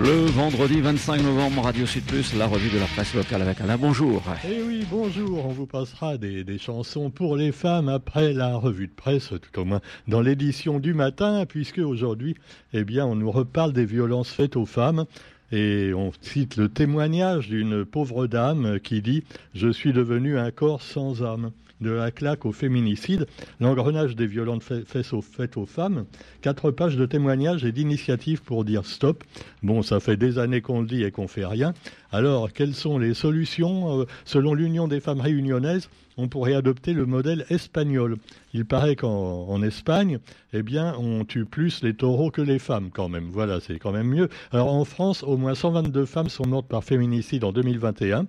Le 0.00 0.26
vendredi 0.26 0.80
25 0.80 1.22
novembre, 1.22 1.62
Radio 1.62 1.86
Sud 1.86 2.02
Plus, 2.04 2.34
la 2.34 2.46
revue 2.46 2.68
de 2.68 2.80
la 2.80 2.86
presse 2.86 3.14
locale 3.14 3.42
avec 3.42 3.60
Alain. 3.60 3.76
Bonjour. 3.76 4.22
Eh 4.44 4.60
oui, 4.60 4.84
bonjour. 4.90 5.46
On 5.46 5.52
vous 5.52 5.66
passera 5.66 6.18
des, 6.18 6.58
chansons 6.58 7.10
pour 7.10 7.36
les 7.36 7.52
femmes 7.52 7.88
après 7.88 8.32
la 8.32 8.56
revue 8.56 8.88
de 8.88 8.92
presse, 8.92 9.28
tout 9.28 9.60
au 9.60 9.64
moins 9.64 9.80
dans 10.08 10.20
l'édition 10.20 10.80
du 10.80 10.94
matin, 10.94 11.46
puisque 11.46 11.78
aujourd'hui, 11.78 12.34
eh 12.72 12.82
bien, 12.82 13.06
on 13.06 13.14
nous 13.14 13.30
reparle 13.30 13.72
des 13.72 13.84
violences 13.84 14.30
faites 14.30 14.56
aux 14.56 14.66
femmes. 14.66 15.04
Et 15.52 15.92
on 15.94 16.10
cite 16.20 16.56
le 16.56 16.68
témoignage 16.68 17.48
d'une 17.48 17.84
pauvre 17.84 18.26
dame 18.26 18.80
qui 18.80 19.00
dit 19.00 19.22
Je 19.54 19.68
suis 19.68 19.92
devenue 19.92 20.38
un 20.38 20.50
corps 20.50 20.82
sans 20.82 21.22
âme 21.22 21.52
de 21.80 21.90
la 21.90 22.10
claque 22.10 22.46
au 22.46 22.52
féminicide, 22.52 23.26
l'engrenage 23.60 24.16
des 24.16 24.26
violences 24.26 24.64
faites 24.86 25.56
aux 25.56 25.66
femmes, 25.66 26.06
quatre 26.40 26.70
pages 26.70 26.96
de 26.96 27.06
témoignages 27.06 27.64
et 27.64 27.72
d'initiatives 27.72 28.42
pour 28.42 28.64
dire 28.64 28.84
stop. 28.86 29.24
Bon, 29.62 29.82
ça 29.82 30.00
fait 30.00 30.16
des 30.16 30.38
années 30.38 30.60
qu'on 30.60 30.80
le 30.80 30.86
dit 30.86 31.04
et 31.04 31.10
qu'on 31.10 31.28
fait 31.28 31.46
rien. 31.46 31.74
Alors, 32.12 32.52
quelles 32.52 32.74
sont 32.74 32.98
les 32.98 33.12
solutions 33.12 34.00
euh, 34.00 34.04
Selon 34.24 34.54
l'Union 34.54 34.86
des 34.86 35.00
femmes 35.00 35.20
réunionnaises, 35.20 35.88
on 36.16 36.28
pourrait 36.28 36.54
adopter 36.54 36.92
le 36.92 37.06
modèle 37.06 37.44
espagnol? 37.50 38.18
Il 38.52 38.66
paraît 38.66 38.94
qu'en 38.94 39.60
Espagne, 39.62 40.20
eh 40.52 40.62
bien, 40.62 40.94
on 40.96 41.24
tue 41.24 41.44
plus 41.44 41.82
les 41.82 41.94
taureaux 41.94 42.30
que 42.30 42.40
les 42.40 42.60
femmes 42.60 42.90
quand 42.94 43.08
même. 43.08 43.30
Voilà, 43.32 43.58
c'est 43.58 43.80
quand 43.80 43.90
même 43.90 44.06
mieux. 44.06 44.28
Alors 44.52 44.72
en 44.72 44.84
France, 44.84 45.24
au 45.24 45.36
moins 45.36 45.56
122 45.56 46.04
femmes 46.04 46.28
sont 46.28 46.46
mortes 46.46 46.68
par 46.68 46.84
féminicide 46.84 47.42
en 47.42 47.50
2021 47.50 48.26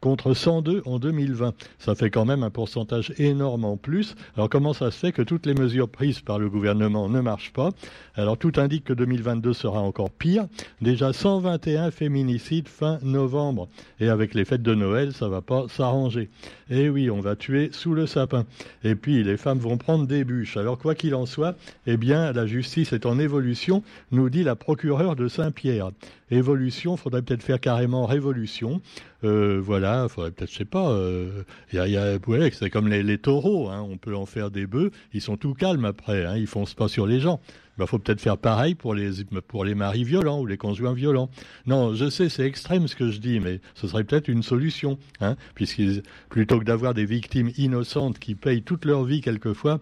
contre 0.00 0.34
102 0.34 0.82
en 0.84 0.98
2020. 0.98 1.54
Ça 1.78 1.94
fait 1.94 2.10
quand 2.10 2.24
même 2.24 2.42
un 2.42 2.50
pourcentage 2.50 3.12
énorme 3.18 3.64
en 3.64 3.76
plus. 3.76 4.14
Alors 4.36 4.48
comment 4.48 4.72
ça 4.72 4.90
se 4.90 4.98
fait 4.98 5.12
que 5.12 5.22
toutes 5.22 5.46
les 5.46 5.54
mesures 5.54 5.88
prises 5.88 6.20
par 6.20 6.38
le 6.38 6.48
gouvernement 6.48 7.08
ne 7.08 7.20
marchent 7.20 7.52
pas? 7.52 7.70
Alors 8.14 8.38
tout 8.38 8.52
indique 8.56 8.84
que 8.84 8.92
2022 8.92 9.52
sera 9.52 9.80
encore 9.80 10.10
pire. 10.10 10.46
Déjà 10.80 11.12
121 11.12 11.90
féminicides 11.90 12.68
fin 12.68 12.98
novembre. 13.02 13.68
Et 14.00 14.08
avec 14.08 14.34
les 14.34 14.44
fêtes 14.44 14.62
de 14.62 14.74
Noël, 14.74 15.12
ça 15.12 15.28
va 15.28 15.40
pas 15.40 15.66
s'arranger. 15.68 16.30
Eh 16.70 16.88
oui, 16.88 17.10
on 17.10 17.20
va 17.20 17.36
tuer 17.36 17.70
sous 17.72 17.94
le 17.94 18.06
sapin. 18.06 18.44
Et 18.84 18.94
puis 18.94 19.22
les 19.24 19.36
femmes 19.36 19.58
vont 19.58 19.78
prendre 19.78 20.06
des 20.06 20.24
bûches. 20.24 20.56
Alors 20.56 20.78
quoi 20.78 20.94
qu'il 20.94 21.14
en 21.14 21.26
soit, 21.26 21.56
eh 21.86 21.96
bien 21.96 22.32
la 22.32 22.46
justice 22.46 22.92
est 22.92 23.06
en 23.06 23.18
évolution, 23.18 23.82
nous 24.10 24.30
dit 24.30 24.42
la 24.42 24.56
procureure 24.56 25.16
de 25.16 25.28
Saint-Pierre. 25.28 25.90
Évolution, 26.30 26.96
faudrait 26.96 27.22
peut-être 27.22 27.42
faire 27.42 27.60
carrément 27.60 28.06
révolution. 28.06 28.80
Euh, 29.24 29.60
voilà, 29.62 30.08
faudrait 30.08 30.30
peut-être, 30.30 30.50
je 30.50 30.58
sais 30.58 30.64
pas, 30.64 30.90
euh, 30.90 31.42
y 31.72 31.78
a, 31.78 31.88
y 31.88 31.96
a, 31.96 32.18
c'est 32.52 32.70
comme 32.70 32.88
les, 32.88 33.18
taureaux, 33.18 33.68
hein, 33.68 33.84
on 33.88 33.96
peut 33.96 34.14
en 34.14 34.26
faire 34.26 34.50
des 34.50 34.66
bœufs, 34.66 34.90
ils 35.12 35.20
sont 35.20 35.36
tout 35.36 35.54
calmes 35.54 35.84
après, 35.84 36.24
hein, 36.24 36.36
ils 36.36 36.46
foncent 36.46 36.74
pas 36.74 36.88
sur 36.88 37.06
les 37.06 37.20
gens. 37.20 37.40
Il 37.78 37.82
bah, 37.82 37.86
faut 37.86 38.00
peut-être 38.00 38.20
faire 38.20 38.38
pareil 38.38 38.74
pour 38.74 38.92
les, 38.92 39.24
pour 39.46 39.64
les 39.64 39.76
maris 39.76 40.02
violents 40.02 40.40
ou 40.40 40.46
les 40.46 40.56
conjoints 40.56 40.94
violents. 40.94 41.30
Non, 41.66 41.94
je 41.94 42.10
sais, 42.10 42.28
c'est 42.28 42.44
extrême 42.44 42.88
ce 42.88 42.96
que 42.96 43.12
je 43.12 43.20
dis, 43.20 43.38
mais 43.38 43.60
ce 43.74 43.86
serait 43.86 44.02
peut-être 44.02 44.26
une 44.26 44.42
solution, 44.42 44.98
hein, 45.20 45.36
puisqu'ils, 45.54 46.02
plutôt 46.28 46.58
que 46.58 46.64
d'avoir 46.64 46.92
des 46.92 47.04
victimes 47.04 47.52
innocentes 47.56 48.18
qui 48.18 48.34
payent 48.34 48.62
toute 48.62 48.84
leur 48.84 49.04
vie 49.04 49.20
quelquefois, 49.20 49.80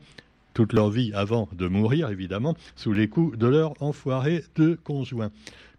toute 0.57 0.73
leur 0.73 0.89
vie 0.89 1.13
avant 1.15 1.51
de 1.53 1.69
mourir, 1.69 2.09
évidemment, 2.09 2.55
sous 2.77 2.95
les 2.95 3.09
coups 3.09 3.37
de 3.37 3.47
leur 3.47 3.75
enfoiré 3.83 4.43
de 4.57 4.79
conjoint. 4.83 5.31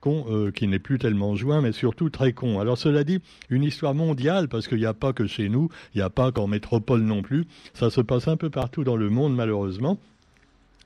Euh, 0.06 0.52
qui 0.52 0.68
n'est 0.68 0.80
plus 0.80 1.00
tellement 1.00 1.36
joint, 1.36 1.60
mais 1.60 1.74
surtout 1.74 2.10
très 2.10 2.32
con. 2.32 2.62
Alors 2.62 2.78
cela 2.78 3.04
dit, 3.04 3.20
une 3.50 3.64
histoire 3.64 3.94
mondiale, 3.94 4.48
parce 4.48 4.70
qu'il 4.70 4.78
n'y 4.78 4.86
a 4.86 4.94
pas 4.94 5.12
que 5.12 5.28
chez 5.28 5.50
nous, 5.50 5.68
il 5.94 5.98
n'y 5.98 6.04
a 6.04 6.10
pas 6.10 6.32
qu'en 6.32 6.48
métropole 6.48 7.02
non 7.02 7.22
plus, 7.22 7.46
ça 7.74 7.90
se 7.90 8.00
passe 8.00 8.30
un 8.30 8.38
peu 8.38 8.50
partout 8.50 8.86
dans 8.86 8.96
le 8.96 9.10
monde 9.10 9.36
malheureusement. 9.36 10.00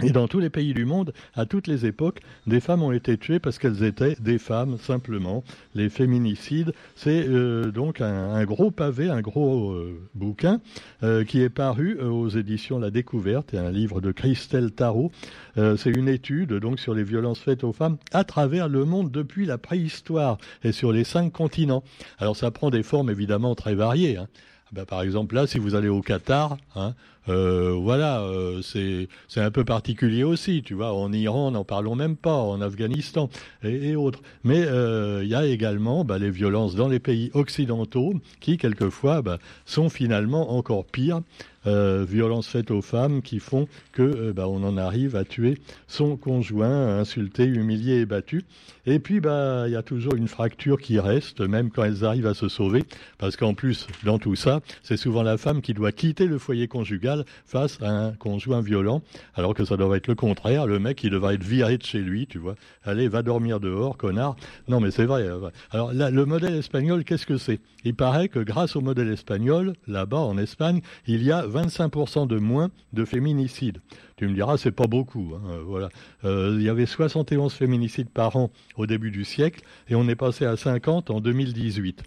Et 0.03 0.11
dans 0.11 0.27
tous 0.27 0.39
les 0.39 0.49
pays 0.49 0.73
du 0.73 0.85
monde, 0.85 1.13
à 1.35 1.45
toutes 1.45 1.67
les 1.67 1.85
époques, 1.85 2.21
des 2.47 2.59
femmes 2.59 2.83
ont 2.83 2.91
été 2.91 3.17
tuées 3.17 3.39
parce 3.39 3.59
qu'elles 3.59 3.83
étaient 3.83 4.15
des 4.19 4.39
femmes, 4.39 4.77
simplement. 4.77 5.43
Les 5.75 5.89
féminicides, 5.89 6.73
c'est 6.95 7.27
euh, 7.27 7.71
donc 7.71 8.01
un, 8.01 8.43
gros 8.45 8.71
pavé, 8.71 9.09
un 9.09 9.21
gros 9.21 9.71
euh, 9.71 9.99
bouquin 10.15 10.59
euh, 11.03 11.23
qui 11.23 11.41
est 11.41 11.49
paru 11.49 11.99
aux 11.99 12.29
éditions 12.29 12.79
La 12.79 12.89
Découverte, 12.89 13.53
et 13.53 13.57
un 13.57 13.71
livre 13.71 14.01
de 14.01 14.11
Christelle 14.11 14.71
Tarot. 14.71 15.11
c'est 15.55 15.91
une 15.91 16.07
étude 16.07 16.53
donc 16.53 16.79
sur 16.79 16.93
les 16.93 17.03
violences 17.03 17.39
faites 17.39 17.63
aux 17.63 17.73
femmes 17.73 17.97
à 18.11 18.23
travers 18.23 18.69
le 18.69 18.85
monde 18.85 19.11
depuis 19.11 19.45
la 19.45 19.57
préhistoire 19.57 20.37
et 20.63 20.71
sur 20.71 20.91
les 20.91 21.03
cinq 21.03 21.31
continents. 21.31 21.83
Alors 22.19 22.35
ça 22.35 22.51
prend 22.51 22.69
des 22.69 22.83
formes 22.83 23.09
évidemment 23.09 23.55
très 23.55 23.75
variées. 23.75 24.17
Hein. 24.17 24.27
Ben, 24.71 24.85
par 24.85 25.01
exemple, 25.01 25.35
là, 25.35 25.47
si 25.47 25.59
vous 25.59 25.75
allez 25.75 25.89
au 25.89 26.01
Qatar, 26.01 26.55
hein, 26.75 26.93
euh, 27.29 27.73
voilà, 27.79 28.21
euh, 28.21 28.61
c'est 28.61 29.07
un 29.37 29.51
peu 29.51 29.63
particulier 29.63 30.23
aussi, 30.23 30.63
tu 30.63 30.73
vois. 30.73 30.93
En 30.93 31.11
Iran, 31.13 31.51
n'en 31.51 31.63
parlons 31.63 31.95
même 31.95 32.15
pas, 32.15 32.33
en 32.35 32.61
Afghanistan 32.61 33.29
et, 33.63 33.95
autres. 33.95 34.21
Mais 34.43 34.63
euh, 34.65 35.21
il 35.23 35.29
y 35.29 35.35
a 35.35 35.45
également 35.45 36.03
bah, 36.03 36.17
les 36.17 36.31
violences 36.31 36.75
dans 36.75 36.87
les 36.87 36.99
pays 36.99 37.29
occidentaux 37.33 38.13
qui, 38.39 38.57
quelquefois, 38.57 39.21
bah, 39.21 39.37
sont 39.65 39.89
finalement 39.89 40.55
encore 40.55 40.85
pires 40.85 41.21
violences 41.63 42.47
faites 42.47 42.71
aux 42.71 42.81
femmes 42.81 43.21
qui 43.21 43.37
font 43.37 43.67
que 43.91 44.31
bah, 44.31 44.47
on 44.47 44.63
en 44.63 44.77
arrive 44.77 45.15
à 45.15 45.23
tuer 45.23 45.59
son 45.87 46.17
conjoint, 46.17 46.97
insulté, 46.97 47.45
humilié 47.45 47.99
et 47.99 48.05
battu. 48.07 48.45
Et 48.87 48.97
puis 48.97 49.19
bah 49.19 49.65
il 49.67 49.73
y 49.73 49.75
a 49.75 49.83
toujours 49.83 50.15
une 50.15 50.27
fracture 50.27 50.81
qui 50.81 50.99
reste, 50.99 51.39
même 51.41 51.69
quand 51.69 51.83
elles 51.83 52.03
arrivent 52.03 52.25
à 52.25 52.33
se 52.33 52.49
sauver, 52.49 52.83
parce 53.19 53.35
qu'en 53.35 53.53
plus 53.53 53.85
dans 54.03 54.17
tout 54.17 54.35
ça, 54.35 54.61
c'est 54.81 54.97
souvent 54.97 55.21
la 55.21 55.37
femme 55.37 55.61
qui 55.61 55.75
doit 55.75 55.91
quitter 55.91 56.25
le 56.25 56.39
foyer 56.39 56.67
conjugal 56.67 57.10
face 57.45 57.81
à 57.81 57.89
un 57.89 58.11
conjoint 58.13 58.61
violent, 58.61 59.01
alors 59.35 59.53
que 59.53 59.65
ça 59.65 59.77
doit 59.77 59.95
être 59.97 60.07
le 60.07 60.15
contraire, 60.15 60.67
le 60.67 60.79
mec 60.79 61.03
il 61.03 61.09
devrait 61.09 61.35
être 61.35 61.43
viré 61.43 61.77
de 61.77 61.83
chez 61.83 61.99
lui, 61.99 62.27
tu 62.27 62.37
vois. 62.37 62.55
Allez, 62.83 63.07
va 63.07 63.21
dormir 63.21 63.59
dehors, 63.59 63.97
connard. 63.97 64.35
Non 64.67 64.79
mais 64.79 64.91
c'est 64.91 65.05
vrai. 65.05 65.23
Euh, 65.23 65.49
alors 65.71 65.93
là, 65.93 66.09
le 66.09 66.25
modèle 66.25 66.55
espagnol, 66.55 67.03
qu'est-ce 67.03 67.25
que 67.25 67.37
c'est? 67.37 67.59
Il 67.83 67.95
paraît 67.95 68.27
que 68.27 68.39
grâce 68.39 68.75
au 68.75 68.81
modèle 68.81 69.09
espagnol, 69.09 69.73
là-bas 69.87 70.19
en 70.19 70.37
Espagne, 70.37 70.81
il 71.07 71.23
y 71.23 71.31
a 71.31 71.45
25% 71.45 72.27
de 72.27 72.37
moins 72.37 72.69
de 72.93 73.05
féminicides. 73.05 73.81
Tu 74.17 74.27
me 74.27 74.33
diras, 74.33 74.57
c'est 74.57 74.71
pas 74.71 74.87
beaucoup. 74.87 75.33
Hein, 75.35 75.41
euh, 75.49 75.61
voilà. 75.65 75.89
Euh, 76.25 76.55
il 76.57 76.63
y 76.63 76.69
avait 76.69 76.85
71 76.85 77.53
féminicides 77.53 78.09
par 78.09 78.35
an 78.35 78.51
au 78.75 78.85
début 78.85 79.09
du 79.09 79.25
siècle 79.25 79.61
et 79.89 79.95
on 79.95 80.07
est 80.07 80.15
passé 80.15 80.45
à 80.45 80.55
50 80.55 81.09
en 81.09 81.21
2018. 81.21 82.03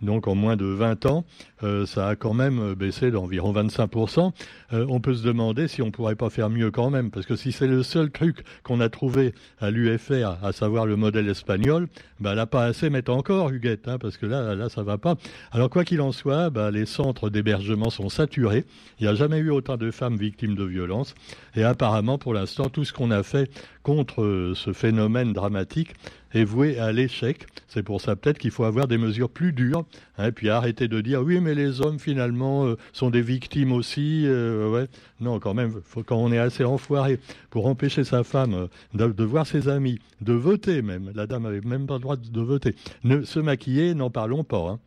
Donc 0.00 0.28
en 0.28 0.34
moins 0.34 0.56
de 0.56 0.64
20 0.64 1.06
ans, 1.06 1.24
euh, 1.64 1.84
ça 1.84 2.08
a 2.08 2.16
quand 2.16 2.34
même 2.34 2.60
euh, 2.60 2.74
baissé 2.74 3.10
d'environ 3.10 3.52
25%. 3.52 4.32
Euh, 4.72 4.86
on 4.88 5.00
peut 5.00 5.14
se 5.14 5.24
demander 5.24 5.66
si 5.66 5.82
on 5.82 5.90
pourrait 5.90 6.14
pas 6.14 6.30
faire 6.30 6.50
mieux 6.50 6.70
quand 6.70 6.90
même, 6.90 7.10
parce 7.10 7.26
que 7.26 7.34
si 7.34 7.50
c'est 7.50 7.66
le 7.66 7.82
seul 7.82 8.10
truc 8.10 8.44
qu'on 8.62 8.80
a 8.80 8.88
trouvé 8.88 9.34
à 9.60 9.70
l'UFR, 9.70 10.38
à 10.42 10.52
savoir 10.52 10.86
le 10.86 10.94
modèle 10.94 11.28
espagnol, 11.28 11.88
bah 12.20 12.34
là 12.34 12.46
pas 12.46 12.64
assez, 12.64 12.90
mais 12.90 13.08
encore, 13.10 13.50
Huguette, 13.50 13.88
hein, 13.88 13.98
parce 13.98 14.16
que 14.16 14.26
là, 14.26 14.54
là 14.54 14.68
ça 14.68 14.84
va 14.84 14.98
pas. 14.98 15.16
Alors 15.50 15.68
quoi 15.68 15.84
qu'il 15.84 16.00
en 16.00 16.12
soit, 16.12 16.50
bah, 16.50 16.70
les 16.70 16.86
centres 16.86 17.28
d'hébergement 17.28 17.90
sont 17.90 18.08
saturés. 18.08 18.64
Il 19.00 19.04
n'y 19.04 19.08
a 19.08 19.14
jamais 19.14 19.38
eu 19.38 19.50
autant 19.50 19.76
de 19.76 19.90
femmes 19.90 20.16
victimes 20.16 20.54
de 20.54 20.64
violences, 20.64 21.14
et 21.56 21.64
apparemment 21.64 22.18
pour 22.18 22.34
l'instant 22.34 22.68
tout 22.68 22.84
ce 22.84 22.92
qu'on 22.92 23.10
a 23.10 23.24
fait 23.24 23.50
contre 23.82 24.52
ce 24.54 24.72
phénomène 24.72 25.32
dramatique 25.32 25.94
est 26.32 26.44
voué 26.44 26.78
à 26.78 26.92
l'échec. 26.92 27.46
C'est 27.68 27.82
pour 27.82 28.00
ça 28.00 28.16
peut-être 28.16 28.38
qu'il 28.38 28.50
faut 28.50 28.64
avoir 28.64 28.88
des 28.88 28.98
mesures 28.98 29.30
plus 29.30 29.52
dures, 29.52 29.84
hein, 30.16 30.28
et 30.28 30.32
puis 30.32 30.48
arrêter 30.48 30.88
de 30.88 31.00
dire 31.00 31.22
oui 31.22 31.40
mais 31.40 31.54
les 31.54 31.80
hommes 31.80 31.98
finalement 31.98 32.66
euh, 32.66 32.76
sont 32.92 33.10
des 33.10 33.22
victimes 33.22 33.72
aussi. 33.72 34.24
Euh, 34.26 34.70
ouais. 34.70 34.86
Non 35.20 35.38
quand 35.38 35.54
même, 35.54 35.80
faut, 35.84 36.02
quand 36.02 36.16
on 36.16 36.32
est 36.32 36.38
assez 36.38 36.64
enfoiré 36.64 37.18
pour 37.50 37.66
empêcher 37.66 38.04
sa 38.04 38.24
femme 38.24 38.54
euh, 38.54 39.08
de, 39.12 39.24
voir 39.24 39.46
ses 39.46 39.68
amis, 39.68 39.98
de 40.20 40.32
voter 40.32 40.82
même, 40.82 41.10
la 41.14 41.26
dame 41.26 41.46
avait 41.46 41.60
même 41.60 41.86
pas 41.86 41.94
le 41.94 42.00
droit 42.00 42.16
de, 42.16 42.40
voter, 42.40 42.74
ne 43.04 43.22
se 43.22 43.38
maquiller, 43.38 43.94
n'en 43.94 44.10
parlons 44.10 44.44
pas. 44.44 44.70
Hein. 44.70 44.78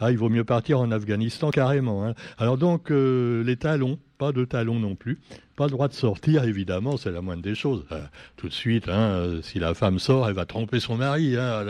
Ah, 0.00 0.10
il 0.10 0.18
vaut 0.18 0.30
mieux 0.30 0.44
partir 0.44 0.80
en 0.80 0.90
Afghanistan 0.90 1.50
carrément. 1.50 2.04
Hein. 2.06 2.14
Alors 2.38 2.58
donc 2.58 2.90
les 2.90 3.56
talons, 3.56 3.98
pas 4.20 4.32
de 4.32 4.44
talons 4.44 4.78
non 4.78 4.96
plus. 4.96 5.18
Pas 5.56 5.64
le 5.64 5.70
droit 5.72 5.88
de 5.88 5.94
sortir, 5.94 6.44
évidemment, 6.44 6.96
c'est 6.96 7.10
la 7.10 7.20
moindre 7.20 7.42
des 7.42 7.54
choses. 7.54 7.84
Euh, 7.92 8.00
tout 8.36 8.48
de 8.48 8.52
suite, 8.52 8.88
hein, 8.88 9.12
euh, 9.12 9.42
si 9.42 9.58
la 9.58 9.74
femme 9.74 9.98
sort, 9.98 10.28
elle 10.28 10.34
va 10.34 10.46
tromper 10.46 10.78
son 10.78 10.96
mari. 10.96 11.36
Hein, 11.36 11.66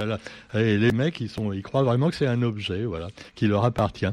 ah 0.52 0.60
Et 0.60 0.76
les 0.76 0.92
mecs, 0.92 1.20
ils 1.20 1.62
croient 1.62 1.82
vraiment 1.82 2.08
que 2.08 2.16
c'est 2.16 2.26
un 2.26 2.42
objet, 2.42 2.84
voilà, 2.84 3.08
qui 3.34 3.46
leur 3.46 3.64
appartient. 3.64 4.12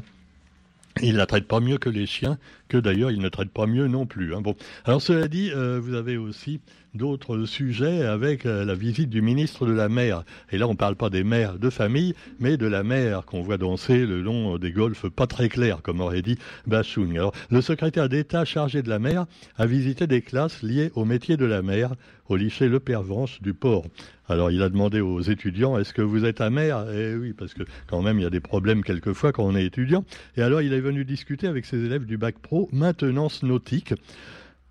Ils 1.02 1.16
la 1.16 1.26
traitent 1.26 1.46
pas 1.46 1.60
mieux 1.60 1.78
que 1.78 1.88
les 1.88 2.06
chiens, 2.06 2.38
que 2.68 2.76
d'ailleurs 2.76 3.10
ils 3.10 3.20
ne 3.20 3.28
traitent 3.28 3.52
pas 3.52 3.66
mieux 3.66 3.88
non 3.88 4.06
plus. 4.06 4.34
Hein. 4.34 4.40
Bon, 4.40 4.54
alors 4.84 5.02
cela 5.02 5.28
dit, 5.28 5.50
euh, 5.54 5.80
vous 5.82 5.94
avez 5.94 6.16
aussi 6.16 6.60
d'autres 6.94 7.44
sujets 7.44 8.02
avec 8.02 8.46
euh, 8.46 8.64
la 8.64 8.74
visite 8.74 9.10
du 9.10 9.22
ministre 9.22 9.66
de 9.66 9.72
la 9.72 9.88
mer. 9.88 10.24
Et 10.50 10.58
là, 10.58 10.66
on 10.66 10.72
ne 10.72 10.76
parle 10.76 10.96
pas 10.96 11.10
des 11.10 11.24
mères 11.24 11.58
de 11.58 11.70
famille, 11.70 12.14
mais 12.40 12.56
de 12.56 12.66
la 12.66 12.82
mer 12.82 13.24
qu'on 13.24 13.42
voit 13.42 13.58
danser 13.58 14.06
le 14.06 14.22
long 14.22 14.58
des 14.58 14.72
golfs 14.72 15.08
pas 15.08 15.26
très 15.26 15.48
clairs, 15.48 15.82
comme 15.82 16.00
aurait 16.00 16.22
dit 16.22 16.38
Bachoun. 16.66 17.12
Alors, 17.12 17.32
le 17.50 17.60
secrétaire 17.60 18.08
d'État 18.08 18.44
chargé 18.44 18.82
de 18.82 18.88
la 18.88 18.98
mer 18.98 19.26
a 19.56 19.66
visité 19.66 20.06
des 20.06 20.22
classes 20.22 20.62
liées 20.62 20.90
au 20.94 21.04
métier 21.04 21.36
de 21.36 21.44
la 21.44 21.62
mer 21.62 21.94
au 22.28 22.36
lycée 22.36 22.68
Le 22.68 22.80
Pervenche 22.80 23.40
du 23.42 23.54
port. 23.54 23.84
Alors 24.28 24.50
il 24.50 24.62
a 24.62 24.68
demandé 24.68 25.00
aux 25.00 25.20
étudiants 25.20 25.78
est-ce 25.78 25.94
que 25.94 26.02
vous 26.02 26.26
êtes 26.26 26.42
amer 26.42 26.86
Eh 26.92 27.14
oui, 27.16 27.32
parce 27.32 27.54
que 27.54 27.62
quand 27.86 28.02
même 28.02 28.18
il 28.18 28.22
y 28.22 28.26
a 28.26 28.30
des 28.30 28.40
problèmes 28.40 28.84
quelquefois 28.84 29.32
quand 29.32 29.44
on 29.44 29.56
est 29.56 29.64
étudiant. 29.64 30.04
Et 30.36 30.42
alors 30.42 30.60
il 30.60 30.74
est 30.74 30.80
venu 30.80 31.04
discuter 31.04 31.46
avec 31.46 31.64
ses 31.64 31.82
élèves 31.84 32.04
du 32.04 32.18
bac 32.18 32.38
pro 32.38 32.57
maintenance 32.72 33.42
nautique. 33.42 33.94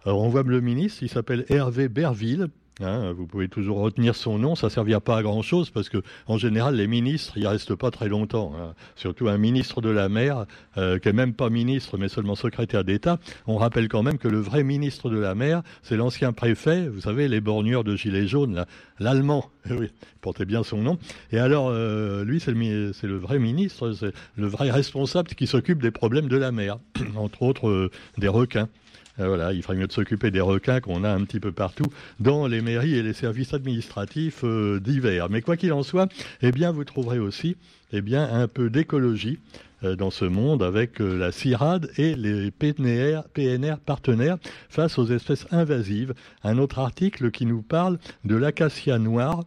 Alors 0.04 0.22
on 0.22 0.30
voit 0.30 0.44
le 0.44 0.62
ministre, 0.62 1.04
il 1.04 1.10
s'appelle 1.10 1.46
Hervé 1.50 1.88
Berville, 1.88 2.50
Hein, 2.80 3.12
vous 3.14 3.26
pouvez 3.26 3.48
toujours 3.48 3.80
retenir 3.80 4.16
son 4.16 4.38
nom, 4.38 4.56
ça 4.56 4.68
ne 4.68 4.72
servira 4.72 5.00
pas 5.00 5.18
à 5.18 5.24
grand 5.24 5.42
chose 5.42 5.72
parce 5.72 5.90
que 5.90 5.98
en 6.28 6.38
général 6.38 6.76
les 6.76 6.86
ministres 6.86 7.34
ils 7.36 7.48
restent 7.48 7.74
pas 7.74 7.90
très 7.90 8.08
longtemps. 8.08 8.54
Hein. 8.56 8.76
Surtout 8.96 9.30
un 9.30 9.40
ministre 9.40 9.82
de 9.82 9.90
la 9.90 10.10
mer 10.10 10.46
euh, 10.78 11.00
qui 11.00 11.10
est 11.10 11.14
même 11.14 11.34
pas 11.34 11.50
ministre 11.50 11.98
mais 11.98 12.08
seulement 12.08 12.36
secrétaire 12.36 12.84
d'État. 12.84 13.18
On 13.48 13.58
rappelle 13.58 13.88
quand 13.88 14.04
même 14.04 14.20
que 14.20 14.28
le 14.28 14.40
vrai 14.40 14.64
ministre 14.64 15.10
de 15.10 15.18
la 15.18 15.34
mer 15.34 15.64
c'est 15.82 15.98
l'ancien 15.98 16.34
préfet, 16.34 16.88
vous 16.88 17.02
savez 17.02 17.28
les 17.28 17.42
borgneurs 17.42 17.84
de 17.84 17.96
gilets 17.96 18.28
jaunes, 18.28 18.66
l'allemand, 19.00 19.50
oui, 19.72 19.88
portait 20.22 20.46
bien 20.46 20.62
son 20.62 20.78
nom. 20.78 21.00
Et 21.32 21.40
alors 21.40 21.70
euh, 21.72 22.24
lui 22.24 22.40
c'est 22.40 22.52
le, 22.52 22.92
le, 23.02 23.18
vrai 23.18 23.40
ministre, 23.40 23.94
c'est 23.94 24.14
le 24.36 24.48
vrai 24.48 24.70
responsable 24.70 25.30
qui 25.30 25.48
s'occupe 25.48 25.82
des 25.82 25.92
problèmes 25.92 26.28
de 26.28 26.38
la 26.38 26.52
mer, 26.52 26.78
entre 27.16 27.42
autres 27.42 27.70
euh, 27.70 27.90
des 28.20 28.28
requins. 28.28 28.70
Euh, 29.20 29.28
voilà, 29.28 29.54
il 29.54 29.62
ferait 29.64 29.76
mieux 29.76 29.88
de 29.88 29.92
s'occuper 29.92 30.32
des 30.32 30.42
requins 30.42 30.80
qu'on 30.80 31.04
a 31.04 31.10
un 31.10 31.24
petit 31.24 31.40
peu 31.40 31.52
partout 31.52 31.86
dans 32.20 32.48
les 32.48 32.62
mairies 32.62 32.96
et 32.96 33.04
les 33.04 33.14
services 33.14 33.54
administratifs 33.54 34.44
euh, 34.44 34.80
divers. 34.80 35.30
Mais 35.30 35.42
quoi 35.42 35.58
qu'il 35.58 35.74
en 35.74 35.84
soit, 35.84 36.12
eh 36.42 36.52
bien, 36.52 36.72
vous 36.72 36.84
trouverez 36.84 37.20
aussi 37.20 37.58
eh 37.92 38.02
bien, 38.02 38.28
un 38.32 38.48
peu 38.48 38.70
d'écologie 38.70 39.40
euh, 39.84 39.96
dans 39.96 40.12
ce 40.12 40.26
monde 40.26 40.64
avec 40.64 41.00
la 41.00 41.32
CIRAD 41.32 41.90
et 41.98 42.16
les 42.16 42.52
PNR, 42.52 43.22
partenaires 43.86 44.38
face 44.70 44.98
aux 44.98 45.08
espèces 45.08 45.48
invasives. 45.52 46.14
Un 46.44 46.58
autre 46.58 46.80
article 46.80 47.32
qui 47.32 47.46
nous 47.46 47.62
parle 47.62 47.98
de 48.26 48.36
l'acacia 48.36 49.00
noire. 49.00 49.44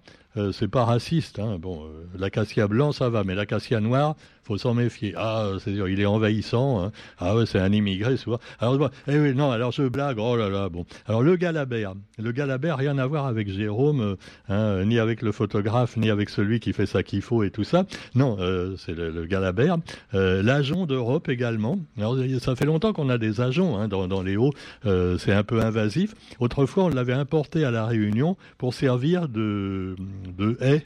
c'est 0.52 0.68
pas 0.68 0.84
raciste, 0.84 1.40
hein. 1.40 1.58
bon, 1.58 1.84
l'acacia 2.16 2.68
blanc 2.68 2.92
ça 2.92 3.08
va, 3.08 3.24
mais 3.24 3.34
l'acacia 3.34 3.80
noire, 3.80 4.14
faut 4.50 4.58
s'en 4.58 4.74
méfier. 4.74 5.14
Ah, 5.16 5.52
c'est 5.62 5.74
sûr, 5.74 5.88
il 5.88 6.00
est 6.00 6.06
envahissant. 6.06 6.82
Hein. 6.82 6.92
Ah 7.18 7.36
ouais, 7.36 7.46
c'est 7.46 7.60
un 7.60 7.72
immigré, 7.72 8.16
souvent. 8.16 8.40
Alors, 8.58 8.90
eh 9.06 9.32
non, 9.32 9.52
alors 9.52 9.70
je 9.70 9.84
blague. 9.84 10.18
Oh 10.18 10.34
là 10.34 10.48
là, 10.48 10.68
bon. 10.68 10.86
Alors 11.06 11.22
le 11.22 11.36
galabert, 11.36 11.94
le 12.18 12.32
galabert, 12.32 12.76
rien 12.76 12.98
à 12.98 13.06
voir 13.06 13.26
avec 13.26 13.48
Jérôme, 13.48 14.16
hein, 14.48 14.84
ni 14.84 14.98
avec 14.98 15.22
le 15.22 15.30
photographe, 15.30 15.96
ni 15.96 16.10
avec 16.10 16.30
celui 16.30 16.58
qui 16.58 16.72
fait 16.72 16.86
ça 16.86 17.04
qu'il 17.04 17.22
faut 17.22 17.44
et 17.44 17.52
tout 17.52 17.62
ça. 17.62 17.84
Non, 18.16 18.29
euh, 18.38 18.76
c'est 18.76 18.92
le, 18.92 19.10
le, 19.10 19.26
galabert. 19.26 19.78
Euh, 20.14 20.42
d'Europe 20.86 21.28
également. 21.28 21.78
Alors, 21.98 22.16
ça 22.40 22.54
fait 22.56 22.66
longtemps 22.66 22.92
qu'on 22.92 23.08
a 23.08 23.18
des 23.18 23.40
agents 23.40 23.78
hein, 23.78 23.88
dans, 23.88 24.22
les 24.22 24.36
hauts. 24.36 24.52
Euh, 24.86 25.18
c'est 25.18 25.32
un 25.32 25.42
peu 25.42 25.60
invasif. 25.60 26.14
Autrefois, 26.38 26.84
on 26.84 26.88
l'avait 26.88 27.12
importé 27.12 27.64
à 27.64 27.70
la 27.70 27.86
Réunion 27.86 28.36
pour 28.58 28.74
servir 28.74 29.28
de, 29.28 29.96
de 30.36 30.56
haie 30.60 30.84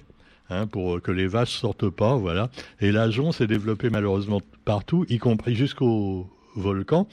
Hein, 0.51 0.67
pour 0.67 1.01
que 1.01 1.11
les 1.11 1.27
vaches 1.27 1.57
sortent 1.57 1.89
pas, 1.89 2.17
voilà. 2.17 2.51
Et 2.79 2.93
l'ajon 2.93 3.33
s'est 3.33 3.47
développé 3.47 3.89
malheureusement 3.89 4.43
partout, 4.67 5.07
y 5.09 5.17
compris 5.17 5.55
jusqu'au 5.55 6.29
volcan. 6.55 7.09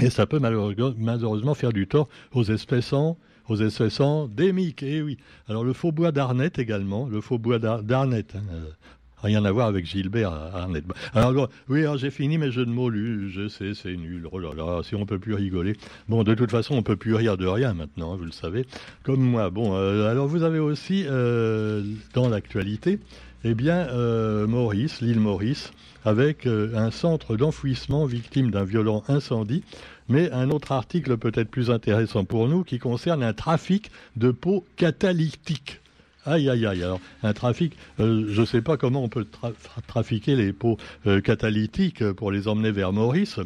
Et 0.00 0.10
ça 0.10 0.26
peut 0.26 0.40
malheureusement 0.40 1.54
faire 1.54 1.72
du 1.72 1.86
tort 1.86 2.08
aux 2.32 2.42
espèces 2.42 2.92
aux 3.48 3.56
espèces 3.56 4.00
endémiques. 4.00 4.82
Eh 4.82 5.02
oui. 5.02 5.18
Alors 5.48 5.62
le 5.62 5.72
faux 5.72 5.92
bois 5.92 6.10
d'Arnette 6.10 6.58
également, 6.58 7.06
le 7.06 7.20
faux 7.20 7.38
bois 7.38 7.58
d'Arnette. 7.58 8.34
Hein, 8.34 8.42
Rien 9.22 9.44
à 9.44 9.50
voir 9.50 9.66
avec 9.66 9.86
Gilbert 9.86 10.30
Arnett. 10.30 10.84
Alors, 11.14 11.48
oui, 11.68 11.84
j'ai 11.96 12.10
fini 12.10 12.36
mes 12.38 12.50
jeux 12.50 12.66
de 12.66 12.70
mots. 12.70 12.90
Je 12.92 13.48
sais, 13.48 13.72
c'est 13.74 13.96
nul. 13.96 14.28
Oh 14.30 14.38
là 14.38 14.50
là, 14.54 14.82
si 14.82 14.94
on 14.94 15.06
peut 15.06 15.18
plus 15.18 15.34
rigoler. 15.34 15.76
Bon, 16.08 16.22
de 16.22 16.34
toute 16.34 16.50
façon, 16.50 16.74
on 16.74 16.82
peut 16.82 16.96
plus 16.96 17.14
rire 17.14 17.36
de 17.36 17.46
rien 17.46 17.72
maintenant, 17.72 18.12
hein, 18.12 18.16
vous 18.16 18.26
le 18.26 18.32
savez. 18.32 18.66
Comme 19.02 19.22
moi. 19.22 19.50
Bon, 19.50 19.74
euh, 19.74 20.10
alors 20.10 20.26
vous 20.26 20.42
avez 20.42 20.58
aussi, 20.58 21.04
euh, 21.06 21.82
dans 22.12 22.28
l'actualité, 22.28 22.98
eh 23.44 23.54
bien, 23.54 23.88
euh, 23.88 24.46
Maurice, 24.46 25.00
l'île 25.00 25.20
Maurice, 25.20 25.72
avec 26.04 26.46
un 26.46 26.92
centre 26.92 27.36
d'enfouissement 27.36 28.04
victime 28.04 28.52
d'un 28.52 28.64
violent 28.64 29.02
incendie 29.08 29.64
mais 30.08 30.30
un 30.30 30.50
autre 30.50 30.72
article 30.72 31.16
peut-être 31.16 31.50
plus 31.50 31.70
intéressant 31.70 32.24
pour 32.24 32.48
nous 32.48 32.64
qui 32.64 32.78
concerne 32.78 33.22
un 33.22 33.32
trafic 33.32 33.90
de 34.16 34.30
peau 34.30 34.64
catalytique. 34.76 35.80
Aïe, 36.26 36.50
aïe, 36.50 36.66
aïe. 36.66 36.82
Alors, 36.82 37.00
un 37.22 37.32
trafic, 37.32 37.76
euh, 38.00 38.26
je 38.28 38.40
ne 38.40 38.46
sais 38.46 38.60
pas 38.60 38.76
comment 38.76 39.04
on 39.04 39.08
peut 39.08 39.26
trafiquer 39.86 40.34
les 40.34 40.52
pots 40.52 40.76
euh, 41.06 41.20
catalytiques 41.20 42.04
pour 42.12 42.32
les 42.32 42.48
emmener 42.48 42.72
vers 42.72 42.92
Maurice. 42.92 43.38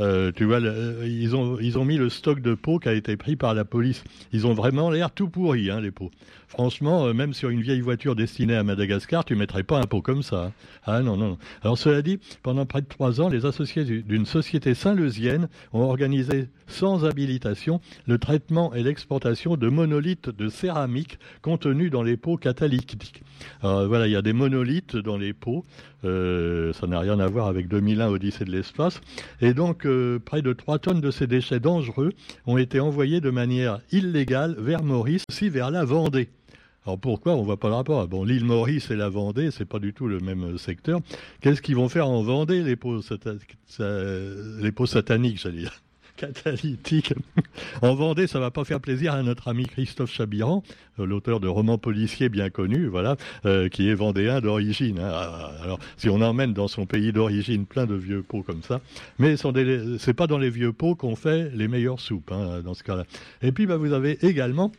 Euh, 0.00 0.30
tu 0.34 0.44
vois, 0.44 0.60
ils, 1.04 1.34
ont, 1.34 1.58
ils 1.60 1.78
ont 1.78 1.84
mis 1.84 1.96
le 1.96 2.08
stock 2.08 2.40
de 2.40 2.54
pots 2.54 2.78
qui 2.78 2.88
a 2.88 2.94
été 2.94 3.16
pris 3.16 3.34
par 3.34 3.54
la 3.54 3.64
police. 3.64 4.04
Ils 4.32 4.46
ont 4.46 4.54
vraiment 4.54 4.88
l'air 4.88 5.10
tout 5.10 5.28
pourris, 5.28 5.70
hein, 5.70 5.80
les 5.80 5.90
pots. 5.90 6.10
Franchement, 6.52 7.06
euh, 7.06 7.14
même 7.14 7.32
sur 7.32 7.48
une 7.48 7.62
vieille 7.62 7.80
voiture 7.80 8.14
destinée 8.14 8.56
à 8.56 8.62
Madagascar, 8.62 9.24
tu 9.24 9.34
mettrais 9.34 9.62
pas 9.62 9.78
un 9.78 9.84
pot 9.84 10.02
comme 10.02 10.22
ça. 10.22 10.52
Ah 10.84 11.00
non, 11.00 11.16
non. 11.16 11.38
Alors 11.62 11.78
cela 11.78 12.02
dit, 12.02 12.18
pendant 12.42 12.66
près 12.66 12.82
de 12.82 12.86
trois 12.86 13.22
ans, 13.22 13.30
les 13.30 13.46
associés 13.46 13.84
d'une 13.84 14.26
société 14.26 14.74
saint-leusienne 14.74 15.48
ont 15.72 15.80
organisé 15.80 16.48
sans 16.66 17.06
habilitation 17.06 17.80
le 18.06 18.18
traitement 18.18 18.74
et 18.74 18.82
l'exportation 18.82 19.56
de 19.56 19.68
monolithes 19.68 20.28
de 20.28 20.50
céramique 20.50 21.18
contenus 21.40 21.90
dans 21.90 22.02
les 22.02 22.18
pots 22.18 22.36
catalytiques. 22.36 23.22
Voilà, 23.62 24.06
il 24.06 24.12
y 24.12 24.16
a 24.16 24.22
des 24.22 24.32
monolithes 24.32 24.96
dans 24.96 25.16
les 25.16 25.32
pots. 25.32 25.64
Euh, 26.04 26.72
ça 26.72 26.86
n'a 26.86 26.98
rien 27.00 27.20
à 27.20 27.26
voir 27.28 27.46
avec 27.46 27.68
2001 27.68 28.08
Odyssée 28.08 28.44
de 28.44 28.50
l'espace. 28.50 29.00
Et 29.40 29.54
donc, 29.54 29.86
euh, 29.86 30.18
près 30.18 30.42
de 30.42 30.52
trois 30.52 30.78
tonnes 30.78 31.00
de 31.00 31.10
ces 31.10 31.26
déchets 31.26 31.60
dangereux 31.60 32.12
ont 32.46 32.58
été 32.58 32.80
envoyés 32.80 33.20
de 33.20 33.30
manière 33.30 33.80
illégale 33.92 34.56
vers 34.58 34.82
Maurice, 34.82 35.24
aussi 35.28 35.48
vers 35.48 35.70
la 35.70 35.84
Vendée. 35.84 36.28
Alors 36.84 36.98
pourquoi 36.98 37.34
on 37.34 37.42
voit 37.42 37.58
pas 37.58 37.68
le 37.68 37.74
rapport? 37.74 38.06
Bon, 38.08 38.24
l'île 38.24 38.44
Maurice 38.44 38.90
et 38.90 38.96
la 38.96 39.08
Vendée, 39.08 39.50
c'est 39.50 39.64
pas 39.64 39.78
du 39.78 39.92
tout 39.92 40.08
le 40.08 40.18
même 40.18 40.54
euh, 40.54 40.58
secteur. 40.58 41.00
Qu'est-ce 41.40 41.62
qu'ils 41.62 41.76
vont 41.76 41.88
faire 41.88 42.08
en 42.08 42.22
Vendée, 42.22 42.62
les 42.62 42.76
pots, 42.76 43.00
les 43.78 44.72
pots 44.72 44.86
sataniques, 44.86 45.40
j'allais 45.40 45.58
dire 45.58 45.80
En 47.82 47.94
Vendée, 47.94 48.26
ça 48.26 48.40
va 48.40 48.50
pas 48.50 48.64
faire 48.64 48.80
plaisir 48.80 49.14
à 49.14 49.22
notre 49.22 49.48
ami 49.48 49.66
Christophe 49.66 50.12
Chabiran, 50.12 50.62
euh, 50.98 51.06
l'auteur 51.06 51.40
de 51.40 51.48
romans 51.48 51.78
policiers 51.78 52.28
bien 52.28 52.50
connus, 52.50 52.86
voilà, 52.86 53.16
euh, 53.46 53.68
qui 53.68 53.88
est 53.88 53.94
vendéen 53.94 54.40
d'origine. 54.40 54.98
Hein. 54.98 55.10
Ah, 55.12 55.52
alors, 55.62 55.78
si 55.96 56.08
on 56.08 56.20
emmène 56.20 56.52
dans 56.52 56.68
son 56.68 56.86
pays 56.86 57.12
d'origine 57.12 57.66
plein 57.66 57.86
de 57.86 57.94
vieux 57.94 58.22
pots 58.22 58.42
comme 58.42 58.62
ça, 58.62 58.80
mais 59.18 59.36
c'est 59.36 60.14
pas 60.14 60.26
dans 60.26 60.38
les 60.38 60.50
vieux 60.50 60.72
pots 60.72 60.94
qu'on 60.94 61.16
fait 61.16 61.50
les 61.54 61.68
meilleures 61.68 62.00
soupes, 62.00 62.32
hein, 62.32 62.60
dans 62.62 62.74
ce 62.74 62.82
cas-là. 62.82 63.04
Et 63.42 63.52
puis, 63.52 63.66
bah, 63.66 63.76
vous 63.76 63.92
avez 63.92 64.18
également 64.26 64.72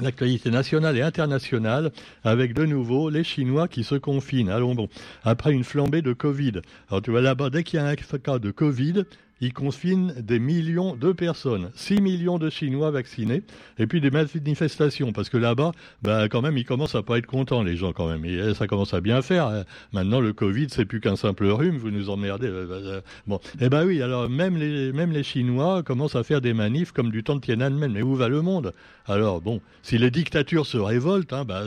l'actualité 0.00 0.50
nationale 0.50 0.96
et 0.96 1.02
internationale, 1.02 1.90
avec 2.24 2.54
de 2.54 2.64
nouveau 2.64 3.10
les 3.10 3.24
Chinois 3.24 3.68
qui 3.68 3.84
se 3.84 3.94
confinent. 3.94 4.50
Allons 4.50 4.74
bon, 4.74 4.88
après 5.24 5.52
une 5.52 5.64
flambée 5.64 6.02
de 6.02 6.12
Covid. 6.12 6.60
Alors 6.88 7.02
tu 7.02 7.10
vois 7.10 7.20
là-bas, 7.20 7.50
dès 7.50 7.62
qu'il 7.62 7.78
y 7.78 7.82
a 7.82 7.86
un 7.86 7.94
cas 7.94 8.38
de 8.38 8.50
Covid, 8.50 9.04
ils 9.40 9.52
confinent 9.52 10.14
des 10.18 10.38
millions 10.38 10.96
de 10.96 11.12
personnes, 11.12 11.70
6 11.74 12.00
millions 12.00 12.38
de 12.38 12.48
Chinois 12.48 12.90
vaccinés, 12.90 13.42
et 13.78 13.86
puis 13.86 14.00
des 14.00 14.10
manifestations, 14.10 15.12
parce 15.12 15.28
que 15.28 15.36
là-bas, 15.36 15.72
bah, 16.02 16.28
quand 16.28 16.40
même, 16.40 16.56
ils 16.56 16.64
commencent 16.64 16.94
à 16.94 17.02
pas 17.02 17.18
être 17.18 17.26
contents, 17.26 17.62
les 17.62 17.76
gens, 17.76 17.92
quand 17.92 18.08
même. 18.08 18.24
Et 18.24 18.34
eh, 18.34 18.54
ça 18.54 18.66
commence 18.66 18.94
à 18.94 19.00
bien 19.00 19.20
faire. 19.20 19.48
Hein. 19.48 19.64
Maintenant, 19.92 20.20
le 20.20 20.32
Covid, 20.32 20.68
c'est 20.70 20.86
plus 20.86 21.00
qu'un 21.00 21.16
simple 21.16 21.46
rhume, 21.46 21.76
vous 21.76 21.90
nous 21.90 22.08
emmerdez. 22.08 22.46
Euh, 22.46 22.66
euh, 22.70 22.96
euh. 22.96 23.00
Bon, 23.26 23.40
eh 23.60 23.68
ben 23.68 23.84
oui, 23.86 24.00
alors 24.00 24.28
même 24.30 24.56
les, 24.56 24.92
même 24.92 25.12
les 25.12 25.22
Chinois 25.22 25.82
commencent 25.82 26.16
à 26.16 26.24
faire 26.24 26.40
des 26.40 26.54
manifs 26.54 26.92
comme 26.92 27.10
du 27.10 27.22
temps 27.22 27.36
de 27.36 27.40
Tiananmen. 27.40 27.92
Mais 27.92 28.02
où 28.02 28.14
va 28.14 28.28
le 28.28 28.40
monde? 28.40 28.72
Alors, 29.06 29.40
bon, 29.40 29.60
si 29.82 29.98
les 29.98 30.10
dictatures 30.10 30.66
se 30.66 30.78
révoltent, 30.78 31.32
hein, 31.32 31.44
bah, 31.44 31.64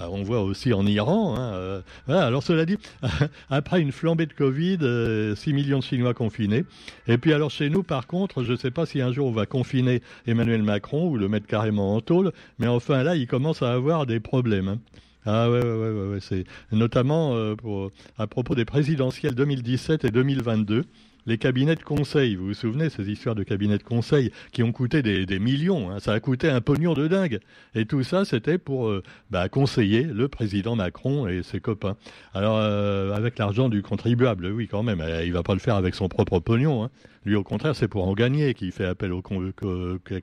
on 0.00 0.22
voit 0.22 0.42
aussi 0.42 0.72
en 0.72 0.86
Iran. 0.86 1.36
Hein, 1.36 1.82
alors, 2.08 2.42
cela 2.42 2.64
dit, 2.64 2.78
après 3.50 3.80
une 3.80 3.92
flambée 3.92 4.26
de 4.26 4.32
Covid, 4.32 4.78
6 5.36 5.52
millions 5.52 5.80
de 5.80 5.84
Chinois 5.84 6.14
confinés, 6.14 6.59
et 7.06 7.18
puis 7.18 7.32
alors 7.32 7.50
chez 7.50 7.70
nous, 7.70 7.82
par 7.82 8.06
contre, 8.06 8.42
je 8.42 8.52
ne 8.52 8.56
sais 8.56 8.70
pas 8.70 8.86
si 8.86 9.00
un 9.00 9.12
jour 9.12 9.26
on 9.26 9.32
va 9.32 9.46
confiner 9.46 10.02
Emmanuel 10.26 10.62
Macron 10.62 11.08
ou 11.08 11.16
le 11.16 11.28
mettre 11.28 11.46
carrément 11.46 11.94
en 11.94 12.00
tôle, 12.00 12.32
mais 12.58 12.66
enfin 12.66 13.02
là, 13.02 13.16
il 13.16 13.26
commence 13.26 13.62
à 13.62 13.72
avoir 13.72 14.06
des 14.06 14.20
problèmes. 14.20 14.68
Hein. 14.68 14.78
Ah 15.26 15.50
ouais, 15.50 15.62
ouais, 15.62 15.90
ouais, 15.90 16.06
ouais, 16.12 16.18
c'est 16.20 16.44
notamment 16.72 17.34
euh, 17.34 17.54
à 18.18 18.26
propos 18.26 18.54
des 18.54 18.64
présidentielles 18.64 19.34
2017 19.34 20.04
et 20.06 20.10
2022 20.10 20.84
les 21.26 21.38
cabinets 21.38 21.76
de 21.76 21.82
conseil. 21.82 22.36
Vous 22.36 22.48
vous 22.48 22.54
souvenez, 22.54 22.90
ces 22.90 23.10
histoires 23.10 23.34
de 23.34 23.42
cabinets 23.42 23.78
de 23.78 23.82
conseil 23.82 24.32
qui 24.52 24.62
ont 24.62 24.72
coûté 24.72 25.02
des, 25.02 25.38
millions. 25.38 25.90
Hein. 25.90 26.00
ça 26.00 26.12
a 26.12 26.20
coûté 26.20 26.48
un 26.48 26.60
pognon 26.60 26.94
de 26.94 27.08
dingue. 27.08 27.40
Et 27.74 27.86
tout 27.86 28.02
ça, 28.02 28.24
c'était 28.24 28.58
pour 28.58 28.88
euh, 28.88 29.02
bah, 29.30 29.48
conseiller 29.48 30.02
le 30.02 30.28
président 30.28 30.76
Macron 30.76 31.26
et 31.26 31.42
ses 31.42 31.60
copains. 31.60 31.96
Alors, 32.34 32.56
euh, 32.58 33.12
avec 33.12 33.38
l'argent 33.38 33.68
du 33.68 33.82
contribuable, 33.82 34.46
oui, 34.46 34.68
quand 34.68 34.82
même. 34.82 35.00
Euh, 35.00 35.24
il 35.24 35.32
va 35.32 35.42
pas 35.42 35.54
le 35.54 35.60
faire 35.60 35.76
avec 35.76 35.94
son 35.94 36.08
propre 36.08 36.38
pognon. 36.40 36.84
Hein. 36.84 36.90
Lui, 37.26 37.34
au 37.34 37.42
contraire, 37.42 37.76
c'est 37.76 37.88
pour 37.88 38.08
en 38.08 38.14
gagner 38.14 38.54
qu'il 38.54 38.72
fait 38.72 38.86
appel 38.86 39.12
au, 39.12 39.22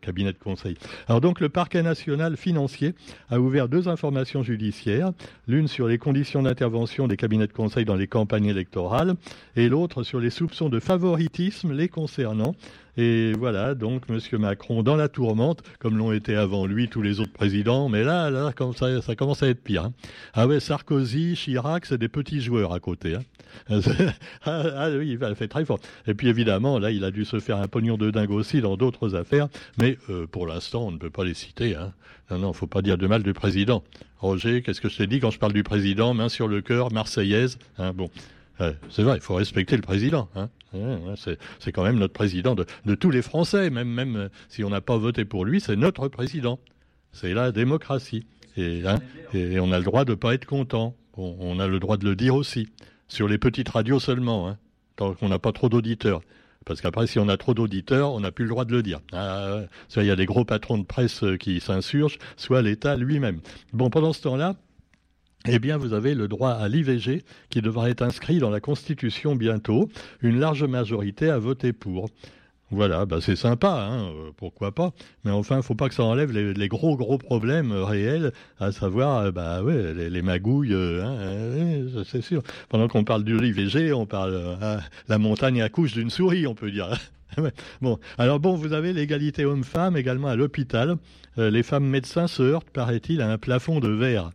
cabinet 0.01 0.33
de 0.33 0.37
conseil. 0.37 0.77
Alors 1.07 1.21
donc, 1.21 1.39
le 1.39 1.49
parquet 1.49 1.83
national 1.83 2.37
financier 2.37 2.95
a 3.29 3.39
ouvert 3.39 3.69
deux 3.69 3.87
informations 3.87 4.41
judiciaires, 4.41 5.11
l'une 5.47 5.67
sur 5.67 5.87
les 5.87 5.99
conditions 5.99 6.41
d'intervention 6.41 7.07
des 7.07 7.15
cabinets 7.15 7.45
de 7.45 7.53
conseil 7.53 7.85
dans 7.85 7.95
les 7.95 8.07
campagnes 8.07 8.47
électorales 8.47 9.13
et 9.55 9.69
l'autre 9.69 10.01
sur 10.01 10.19
les 10.19 10.31
soupçons 10.31 10.69
de 10.69 10.79
favoritisme 10.79 11.71
les 11.71 11.87
concernant 11.87 12.55
Et 12.97 13.33
voilà, 13.33 13.75
donc 13.75 14.03
M. 14.09 14.19
Macron 14.39 14.81
dans 14.81 14.95
la 14.95 15.07
tourmente, 15.07 15.61
comme 15.79 15.97
l'ont 15.97 16.11
été 16.11 16.35
avant 16.35 16.65
lui 16.65 16.89
tous 16.89 17.01
les 17.01 17.19
autres 17.19 17.31
présidents. 17.31 17.89
Mais 17.89 18.03
là, 18.03 18.29
là 18.31 18.51
ça, 18.75 19.01
ça 19.01 19.15
commence 19.15 19.43
à 19.43 19.47
être 19.47 19.63
pire. 19.63 19.85
Hein. 19.85 19.93
Ah 20.33 20.47
ouais, 20.47 20.59
Sarkozy, 20.59 21.35
Chirac, 21.35 21.85
c'est 21.85 21.97
des 21.97 22.09
petits 22.09 22.41
joueurs 22.41 22.73
à 22.73 22.79
côté. 22.79 23.15
Hein. 23.15 23.21
Ah, 24.45 24.63
ah, 24.75 24.89
oui, 24.91 25.17
il 25.19 25.35
fait 25.35 25.47
très 25.47 25.65
fort. 25.65 25.79
Et 26.05 26.13
puis 26.13 26.27
évidemment, 26.27 26.79
là, 26.79 26.91
il 26.91 27.03
a 27.03 27.11
dû 27.11 27.25
se 27.25 27.39
faire 27.39 27.57
un 27.57 27.67
pognon 27.67 27.97
de 27.97 28.11
dingue 28.11 28.31
aussi 28.31 28.61
dans 28.61 28.77
d'autres 28.77 29.15
affaires. 29.15 29.47
Mais 29.77 29.97
euh, 30.09 30.25
pour 30.25 30.47
l'instant, 30.47 30.87
on 30.87 30.91
ne 30.91 30.97
peut 30.97 31.09
pas 31.09 31.25
les 31.25 31.33
citer. 31.33 31.75
Hein. 31.75 31.93
Non, 32.29 32.39
non, 32.39 32.53
faut 32.53 32.67
pas 32.67 32.81
dire 32.81 32.97
de 32.97 33.07
mal 33.07 33.23
du 33.23 33.33
président. 33.33 33.83
Roger, 34.19 34.61
qu'est-ce 34.61 34.81
que 34.81 34.89
je 34.89 34.97
t'ai 34.97 35.07
dit 35.07 35.19
quand 35.19 35.31
je 35.31 35.39
parle 35.39 35.53
du 35.53 35.63
président? 35.63 36.13
Main 36.13 36.29
sur 36.29 36.47
le 36.47 36.61
cœur, 36.61 36.91
marseillaise. 36.91 37.57
Hein, 37.77 37.93
bon, 37.93 38.09
c'est 38.89 39.03
vrai, 39.03 39.17
il 39.17 39.21
faut 39.21 39.35
respecter 39.35 39.75
le 39.75 39.81
président. 39.81 40.29
Hein. 40.35 40.49
c'est 41.59 41.71
quand 41.71 41.83
même 41.83 41.97
notre 41.97 42.13
président 42.13 42.55
de, 42.55 42.95
tous 42.95 43.11
les 43.11 43.21
Français, 43.21 43.69
même, 43.69 43.89
même 43.89 44.15
euh, 44.15 44.29
si 44.49 44.63
on 44.63 44.69
n'a 44.69 44.81
pas 44.81 44.97
voté 44.97 45.25
pour 45.25 45.45
lui, 45.45 45.61
c'est 45.61 45.75
notre 45.75 46.07
président. 46.07 46.59
C'est 47.11 47.33
la 47.33 47.51
démocratie. 47.51 48.25
Et, 48.57 48.83
hein, 48.85 48.99
on 49.33 49.71
a 49.71 49.77
le 49.77 49.83
droit 49.83 50.05
de 50.05 50.11
ne 50.11 50.15
pas 50.15 50.33
être 50.33 50.45
content. 50.45 50.95
on 51.15 51.59
a 51.59 51.67
le 51.67 51.79
droit 51.79 51.97
de 51.97 52.05
le 52.05 52.15
dire 52.15 52.35
aussi. 52.35 52.67
Sur 53.07 53.27
les 53.27 53.37
petites 53.37 53.69
radios 53.69 53.99
seulement, 53.99 54.49
hein, 54.49 54.57
tant 54.95 55.13
qu'on 55.13 55.29
n'a 55.29 55.39
pas 55.39 55.51
trop 55.51 55.69
d'auditeurs. 55.69 56.21
Parce 56.67 56.81
qu'après, 56.81 57.07
si 57.07 57.17
on 57.17 57.29
a 57.29 57.37
trop 57.37 57.53
d'auditeurs, 57.53 58.11
on 58.11 58.19
n'a 58.19 58.31
plus 58.33 58.43
le 58.43 58.49
droit 58.49 58.65
de 58.65 58.73
le 58.73 58.83
dire. 58.83 58.99
Ah, 59.13 59.61
soit 59.87 60.03
il 60.03 60.07
y 60.07 60.11
a 60.11 60.17
des 60.17 60.25
gros 60.25 60.43
patrons 60.43 60.77
de 60.77 60.83
presse 60.83 61.23
euh, 61.23 61.37
qui 61.37 61.61
s'insurgent, 61.61 62.17
soit 62.35 62.61
l'État 62.61 62.97
lui-même. 62.97 63.39
Bon, 63.71 63.89
pendant 63.89 64.11
ce 64.11 64.21
temps-là, 64.23 64.57
eh 65.47 65.59
bien, 65.59 65.77
vous 65.77 65.93
avez 65.93 66.13
le 66.13 66.27
droit 66.27 66.51
à 66.51 66.67
l'IVG 66.67 67.23
qui 67.49 67.61
devra 67.61 67.89
être 67.89 68.01
inscrit 68.01 68.39
dans 68.39 68.49
la 68.49 68.59
Constitution 68.59 69.35
bientôt. 69.35 69.89
Une 70.21 70.39
large 70.39 70.63
majorité 70.63 71.29
a 71.29 71.37
voté 71.37 71.73
pour. 71.73 72.09
Voilà, 72.69 73.05
bah 73.05 73.19
c'est 73.21 73.37
sympa, 73.37 73.87
hein, 73.89 74.09
euh, 74.09 74.31
pourquoi 74.35 74.73
pas. 74.73 74.91
Mais 75.23 75.31
enfin, 75.31 75.55
il 75.55 75.63
faut 75.63 75.73
pas 75.73 75.87
que 75.87 75.95
ça 75.95 76.03
enlève 76.03 76.33
les, 76.33 76.67
gros 76.67 76.97
gros 76.97 77.17
problèmes 77.17 77.71
euh, 77.71 77.85
réels, 77.85 78.33
à 78.59 78.73
savoir, 78.73 79.19
euh, 79.19 79.31
bah 79.31 79.61
les, 79.63 80.21
magouilles, 80.21 80.73
hein, 80.73 81.85
c'est 82.05 82.21
sûr. 82.21 82.43
Pendant 82.67 82.89
qu'on 82.89 83.05
parle 83.05 83.23
du 83.23 83.39
l'IVG, 83.39 83.93
on 83.93 84.05
parle 84.05 84.57
hein, 84.61 84.79
la 85.07 85.17
montagne 85.17 85.61
à 85.61 85.69
couche 85.69 85.93
d'une 85.93 86.09
souris, 86.09 86.45
on 86.45 86.55
peut 86.55 86.69
dire. 86.69 86.89
bon, 87.81 87.99
alors 88.17 88.41
bon, 88.41 88.55
vous 88.55 88.73
avez 88.73 88.91
l'égalité 88.91 89.45
homme-femme 89.45 89.95
également 89.95 90.27
à 90.27 90.35
l'hôpital. 90.35 90.97
les 91.37 91.63
femmes 91.63 91.87
médecins 91.87 92.27
se 92.27 92.43
heurtent, 92.43 92.69
paraît-il, 92.71 93.21
à 93.21 93.31
un 93.31 93.37
plafond 93.37 93.79
de 93.79 93.89
verre. 93.89 94.31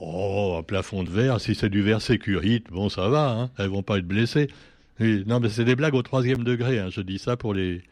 Oh, 0.00 0.56
un 0.58 0.62
plafond 0.62 1.02
de 1.02 1.10
verre, 1.10 1.40
si 1.40 1.54
c'est 1.56 1.68
du 1.68 1.82
verre 1.82 2.00
sécurite, 2.00 2.70
bon, 2.70 2.88
ça 2.88 3.08
va, 3.08 3.30
hein, 3.30 3.50
elles 3.58 3.68
vont 3.68 3.82
pas 3.82 3.98
être 3.98 4.06
blessées. 4.06 4.48
Non, 5.00 5.40
mais 5.40 5.48
c'est 5.48 5.64
des 5.64 5.76
blagues 5.76 5.94
au 5.94 6.02
troisième 6.02 6.44
degré, 6.44 6.78
hein, 6.78 6.88
je 6.90 7.00
dis 7.00 7.18
ça 7.18 7.36
pour 7.36 7.54
les... 7.54 7.82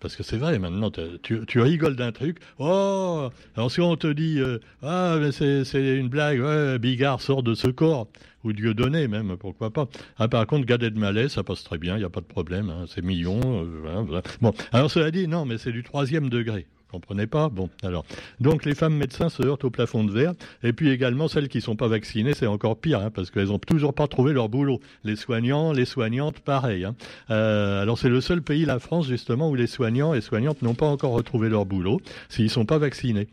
Parce 0.00 0.14
que 0.14 0.22
c'est 0.22 0.36
vrai, 0.36 0.60
maintenant, 0.60 0.92
tu, 0.92 1.60
rigoles 1.60 1.96
d'un 1.96 2.12
truc. 2.12 2.38
Oh, 2.60 3.30
alors 3.56 3.70
si 3.72 3.80
on 3.80 3.96
te 3.96 4.06
dit, 4.06 4.38
euh, 4.38 4.58
ah, 4.82 5.16
mais 5.20 5.32
c'est 5.32 5.96
une 5.96 6.08
blague, 6.08 6.40
Bigard 6.78 7.20
sort 7.20 7.42
de 7.42 7.54
ce 7.54 7.66
corps, 7.66 8.06
ou 8.44 8.52
Dieu 8.52 8.74
donné 8.74 9.08
même, 9.08 9.36
pourquoi 9.36 9.72
pas. 9.72 9.88
Ah, 10.18 10.28
par 10.28 10.46
contre, 10.46 10.66
Gadet 10.66 10.90
de 10.90 10.98
Malais, 11.00 11.28
ça 11.28 11.42
passe 11.42 11.64
très 11.64 11.78
bien, 11.78 11.96
il 11.96 12.00
n'y 12.00 12.04
a 12.04 12.10
pas 12.10 12.20
de 12.20 12.26
problème, 12.26 12.70
hein, 12.70 12.84
c'est 12.86 13.02
millions. 13.02 13.40
Euh, 13.44 14.20
bon, 14.40 14.54
alors 14.70 14.92
cela 14.92 15.10
dit, 15.10 15.26
non, 15.26 15.44
mais 15.44 15.58
c'est 15.58 15.72
du 15.72 15.82
troisième 15.82 16.30
degré 16.30 16.66
comprenez 16.90 17.26
pas 17.26 17.48
Bon, 17.48 17.70
alors. 17.82 18.04
Donc 18.40 18.64
les 18.64 18.74
femmes 18.74 18.94
médecins 18.94 19.28
se 19.28 19.42
heurtent 19.42 19.64
au 19.64 19.70
plafond 19.70 20.04
de 20.04 20.12
verre. 20.12 20.32
Et 20.62 20.72
puis 20.72 20.90
également 20.90 21.28
celles 21.28 21.48
qui 21.48 21.58
ne 21.58 21.62
sont 21.62 21.76
pas 21.76 21.88
vaccinées, 21.88 22.34
c'est 22.34 22.46
encore 22.46 22.78
pire, 22.78 23.00
hein, 23.00 23.10
parce 23.10 23.30
qu'elles 23.30 23.48
n'ont 23.48 23.58
toujours 23.58 23.94
pas 23.94 24.06
trouvé 24.06 24.32
leur 24.32 24.48
boulot. 24.48 24.80
Les 25.04 25.16
soignants, 25.16 25.72
les 25.72 25.84
soignantes, 25.84 26.40
pareil. 26.40 26.84
Hein. 26.84 26.94
Euh, 27.30 27.82
alors 27.82 27.98
c'est 27.98 28.08
le 28.08 28.20
seul 28.20 28.42
pays, 28.42 28.64
la 28.64 28.78
France, 28.78 29.06
justement, 29.06 29.50
où 29.50 29.54
les 29.54 29.66
soignants 29.66 30.14
et 30.14 30.20
soignantes 30.20 30.62
n'ont 30.62 30.74
pas 30.74 30.86
encore 30.86 31.12
retrouvé 31.12 31.48
leur 31.48 31.66
boulot 31.66 32.00
s'ils 32.28 32.46
ne 32.46 32.50
sont 32.50 32.66
pas 32.66 32.78
vaccinés. 32.78 33.28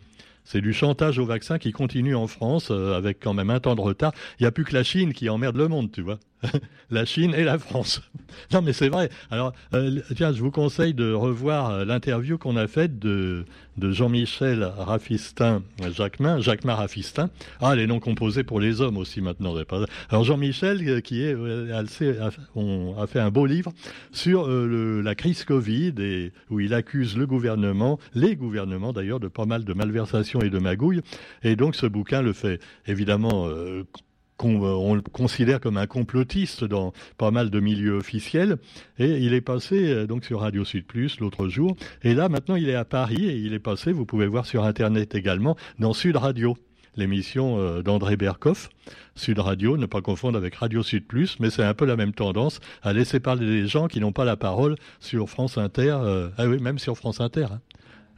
C'est 0.46 0.62
du 0.62 0.74
chantage 0.74 1.18
au 1.18 1.26
vaccin 1.26 1.58
qui 1.58 1.72
continue 1.72 2.16
en 2.16 2.28
France 2.28 2.68
euh, 2.70 2.96
avec 2.96 3.20
quand 3.20 3.34
même 3.34 3.50
un 3.50 3.60
temps 3.60 3.76
de 3.76 3.82
retard. 3.82 4.14
Il 4.40 4.44
n'y 4.44 4.48
a 4.48 4.52
plus 4.52 4.64
que 4.64 4.74
la 4.74 4.84
Chine 4.84 5.12
qui 5.12 5.28
emmerde 5.28 5.58
le 5.58 5.68
monde, 5.68 5.92
tu 5.92 6.02
vois. 6.02 6.20
la 6.92 7.04
Chine 7.06 7.34
et 7.34 7.44
la 7.44 7.58
France. 7.58 8.02
Non, 8.52 8.62
mais 8.62 8.74
c'est 8.74 8.90
vrai. 8.90 9.10
Alors, 9.32 9.54
euh, 9.74 10.02
tiens, 10.16 10.34
je 10.34 10.42
vous 10.42 10.52
conseille 10.52 10.94
de 10.94 11.12
revoir 11.12 11.72
euh, 11.72 11.86
l'interview 11.86 12.38
qu'on 12.38 12.56
a 12.56 12.68
faite 12.68 13.00
de, 13.00 13.46
Jean-Michel 13.80 14.64
Raffistin, 14.64 15.62
Jacquemin, 15.92 16.40
Jacquemin 16.40 16.76
Raffistin. 16.76 17.30
Ah, 17.62 17.76
les 17.76 17.88
noms 17.88 18.00
composés 18.00 18.44
pour 18.44 18.60
les 18.60 18.82
hommes 18.82 18.98
aussi 18.98 19.22
maintenant. 19.22 19.54
Alors, 20.10 20.24
Jean-Michel, 20.24 21.02
qui 21.02 21.22
est, 21.22 21.36
a, 21.72 23.08
fait 23.08 23.20
un 23.20 23.32
beau 23.32 23.46
livre 23.46 23.74
sur 24.12 24.48
la 24.48 25.16
crise 25.16 25.44
Covid 25.44 25.94
et 26.00 26.32
où 26.50 26.60
il 26.60 26.74
accuse 26.74 27.18
le 27.18 27.28
gouvernement, 27.28 28.00
les 28.14 28.36
gouvernements 28.36 28.94
d'ailleurs, 28.94 29.20
de 29.20 29.28
pas 29.28 29.46
mal 29.46 29.66
de 29.66 29.74
malversations 29.74 30.42
et 30.42 30.50
de 30.50 30.60
magouilles. 30.60 31.02
Et 31.44 31.56
donc 31.56 31.76
ce 31.76 31.86
bouquin 31.86 32.22
le 32.22 32.34
fait 32.34 32.60
évidemment 32.88 33.48
euh, 33.48 33.84
qu'on 34.38 34.96
le 34.96 35.02
considère 35.02 35.60
comme 35.60 35.78
un 35.78 35.88
complotiste 35.88 36.64
dans 36.64 36.94
pas 37.18 37.32
mal 37.32 37.50
de 37.50 37.60
milieux 37.60 37.96
officiels. 37.96 38.58
Et 39.00 39.18
il 39.20 39.34
est 39.34 39.42
passé 39.42 39.90
euh, 39.90 40.08
donc 40.08 40.26
sur 40.26 40.42
Radio 40.42 40.66
Sud 40.66 40.86
Plus 40.86 41.20
l'autre 41.20 41.48
jour. 41.48 41.76
Et 42.04 42.14
là, 42.14 42.30
maintenant, 42.30 42.56
il 42.56 42.70
est 42.70 42.76
à 42.76 42.86
Paris 42.86 43.26
et 43.26 43.38
il 43.38 43.54
est 43.54 43.60
passé, 43.60 43.92
vous 43.92 44.06
pouvez 44.06 44.28
voir 44.28 44.46
sur 44.46 44.64
Internet 44.64 45.16
également, 45.16 45.56
dans 45.80 45.94
Sud 45.94 46.18
Radio, 46.18 46.58
l'émission 46.98 47.60
euh, 47.60 47.82
d'André 47.82 48.18
Berkoff. 48.18 48.70
Sud 49.16 49.40
Radio, 49.40 49.78
ne 49.78 49.86
pas 49.86 50.02
confondre 50.02 50.38
avec 50.38 50.56
Radio 50.56 50.84
Sud 50.84 51.08
Plus, 51.08 51.40
mais 51.40 51.50
c'est 51.50 51.64
un 51.64 51.74
peu 51.74 51.86
la 51.86 51.96
même 51.96 52.14
tendance 52.14 52.60
à 52.84 52.92
laisser 52.92 53.22
parler 53.22 53.46
les 53.46 53.68
gens 53.68 53.88
qui 53.88 54.02
n'ont 54.02 54.12
pas 54.12 54.26
la 54.26 54.36
parole 54.36 54.76
sur 55.00 55.30
France 55.30 55.58
Inter. 55.58 55.98
ah 56.38 56.48
oui, 56.48 56.60
même 56.60 56.80
sur 56.80 56.98
France 56.98 57.22
Inter. 57.22 57.48
Hein 57.52 57.62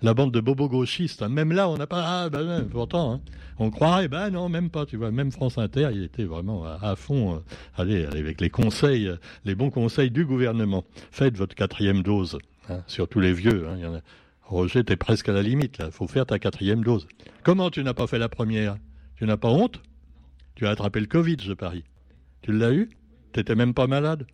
la 0.02 0.14
bande 0.14 0.32
de 0.34 0.40
bobos 0.40 0.70
gauchistes. 0.70 1.22
Hein. 1.22 1.30
Même 1.30 1.52
là, 1.52 1.70
on 1.70 1.78
n'a 1.78 1.88
pas. 1.88 2.04
Ah, 2.06 2.30
ben, 2.30 2.68
pourtant, 2.70 3.14
hein. 3.14 3.22
on 3.60 3.70
croirait, 3.70 4.08
ben 4.08 4.30
non, 4.30 4.50
même 4.50 4.70
pas. 4.70 4.86
Tu 4.86 4.98
vois, 4.98 5.12
même 5.12 5.32
France 5.32 5.58
Inter, 5.58 5.90
il 5.94 6.04
était 6.04 6.26
vraiment 6.26 6.66
à, 6.66 6.96
fond. 6.96 7.36
Euh, 7.36 7.40
allez, 7.76 8.06
avec 8.06 8.42
les 8.42 8.50
conseils, 8.50 9.08
euh, 9.08 9.18
les 9.46 9.56
bons 9.56 9.70
conseils 9.70 10.12
du 10.12 10.26
gouvernement. 10.26 10.84
Faites 11.12 11.38
votre 11.38 11.56
quatrième 11.56 12.04
dose, 12.04 12.38
hein, 12.70 12.82
surtout 12.88 13.20
les 13.20 13.34
vieux. 13.34 13.68
Hein. 13.68 14.02
Roger, 14.44 14.84
t'es 14.84 14.96
presque 14.96 15.30
à 15.30 15.34
la 15.34 15.42
limite. 15.42 15.82
Il 15.84 15.92
faut 15.92 16.08
faire 16.08 16.26
ta 16.26 16.40
quatrième 16.40 16.84
dose. 16.84 17.08
Comment 17.44 17.70
tu 17.70 17.84
n'as 17.84 17.94
pas 17.94 18.08
fait 18.08 18.20
la 18.20 18.30
première? 18.30 18.78
Tu 19.18 19.26
n'as 19.26 19.38
pas 19.38 19.50
honte? 19.50 19.82
Tu 20.56 20.66
as 20.66 20.70
attrapé 20.70 21.00
le 21.00 21.08
Covid, 21.08 21.38
je 21.42 21.54
parie. 21.54 21.84
Tu 22.42 22.52
l'as 22.52 22.72
eu? 22.72 22.90
T'étais 23.34 23.56
même 23.56 23.74
pas 23.74 23.88
malade? 23.88 24.26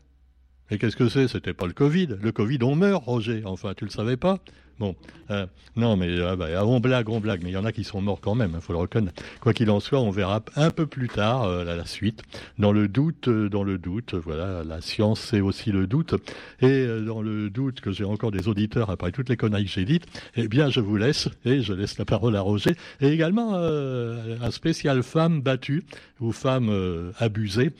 Et 0.69 0.77
qu'est-ce 0.77 0.95
que 0.95 1.09
c'est? 1.09 1.27
C'était 1.27 1.53
pas 1.53 1.67
le 1.67 1.73
Covid. 1.73 2.17
Le 2.21 2.31
Covid, 2.31 2.59
on 2.61 2.75
meurt, 2.75 3.03
Roger. 3.03 3.41
Enfin, 3.45 3.73
tu 3.75 3.85
le 3.85 3.89
savais 3.89 4.17
pas? 4.17 4.39
Bon, 4.79 4.95
euh, 5.29 5.45
non, 5.75 5.95
mais 5.97 6.09
euh, 6.09 6.35
bah, 6.35 6.65
on 6.65 6.79
blague, 6.79 7.09
on 7.09 7.19
blague, 7.19 7.41
mais 7.43 7.49
il 7.49 7.53
y 7.53 7.57
en 7.57 7.65
a 7.65 7.71
qui 7.71 7.83
sont 7.83 8.01
morts 8.01 8.19
quand 8.21 8.33
même, 8.33 8.51
il 8.53 8.57
hein, 8.57 8.61
faut 8.61 8.73
le 8.73 8.79
reconnaître. 8.79 9.21
Quoi 9.39 9.53
qu'il 9.53 9.69
en 9.69 9.79
soit, 9.79 9.99
on 9.99 10.09
verra 10.09 10.43
un 10.55 10.71
peu 10.71 10.87
plus 10.87 11.07
tard 11.07 11.43
euh, 11.43 11.63
la, 11.63 11.85
suite. 11.85 12.23
Dans 12.57 12.71
le 12.71 12.87
doute, 12.87 13.29
dans 13.29 13.63
le 13.63 13.77
doute, 13.77 14.15
voilà, 14.15 14.63
la 14.63 14.81
science 14.81 15.19
c'est 15.19 15.41
aussi 15.41 15.71
le 15.71 15.85
doute. 15.85 16.15
Et 16.61 16.87
dans 17.05 17.21
le 17.21 17.49
doute 17.49 17.81
que 17.81 17.91
j'ai 17.91 18.03
encore 18.03 18.31
des 18.31 18.47
auditeurs 18.47 18.89
après 18.89 19.11
toutes 19.11 19.29
les 19.29 19.37
conneries 19.37 19.65
que 19.65 19.71
j'ai 19.71 19.85
dites, 19.85 20.05
eh 20.35 20.47
bien, 20.47 20.69
je 20.69 20.79
vous 20.79 20.97
laisse 20.97 21.29
et 21.45 21.61
je 21.61 21.73
laisse 21.73 21.97
la 21.97 22.05
parole 22.05 22.35
à 22.35 22.41
Roger. 22.41 22.75
Et 23.01 23.09
également 23.09 23.55
un 23.55 24.51
spécial 24.51 25.03
femme 25.03 25.41
battue 25.41 25.83
ou 26.19 26.31
femme 26.31 27.11
abusée 27.19 27.71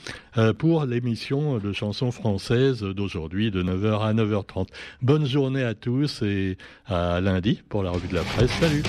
pour 0.57 0.85
l'émission 0.85 1.59
de 1.59 1.71
chansons 1.71 2.11
françaises 2.11 2.81
d'aujourd'hui 2.81 3.51
de 3.51 3.63
9h 3.63 4.01
à 4.01 4.13
9h30. 4.13 4.67
Bonne 5.01 5.25
journée 5.25 5.63
à 5.63 5.73
tous 5.73 6.21
et 6.21 6.57
à 6.87 7.21
lundi 7.21 7.61
pour 7.69 7.83
la 7.83 7.91
revue 7.91 8.07
de 8.07 8.15
la 8.15 8.23
presse. 8.23 8.51
Salut 8.59 8.83